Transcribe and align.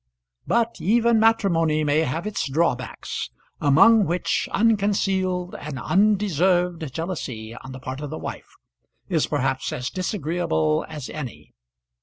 But 0.47 0.77
even 0.81 1.19
matrimony 1.19 1.83
may 1.83 1.99
have 1.99 2.25
its 2.25 2.49
drawbacks; 2.49 3.29
among 3.59 4.05
which 4.07 4.49
unconcealed 4.51 5.53
and 5.53 5.77
undeserved 5.77 6.91
jealousy 6.91 7.55
on 7.63 7.71
the 7.71 7.79
part 7.79 8.01
of 8.01 8.09
the 8.09 8.17
wife 8.17 8.55
is 9.09 9.27
perhaps 9.27 9.71
as 9.71 9.91
disagreeable 9.91 10.87
as 10.89 11.07
any. 11.11 11.53